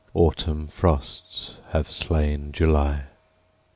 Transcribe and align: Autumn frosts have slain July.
Autumn 0.15 0.65
frosts 0.65 1.57
have 1.73 1.91
slain 1.91 2.51
July. 2.51 3.03